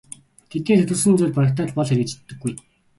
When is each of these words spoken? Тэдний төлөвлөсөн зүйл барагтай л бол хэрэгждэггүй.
Тэдний 0.51 0.63
төлөвлөсөн 0.75 1.13
зүйл 1.17 1.35
барагтай 1.37 1.65
л 1.67 1.75
бол 1.77 1.89
хэрэгждэггүй. 1.91 2.53